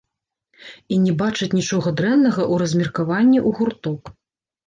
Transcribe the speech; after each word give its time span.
І 0.95 0.95
не 1.01 1.11
бачаць 1.19 1.49
нічога 1.57 1.93
дрэннага 2.01 2.41
ў 2.45 2.63
размеркаванні 2.63 3.39
ў 3.47 3.59
гурток. 3.59 4.01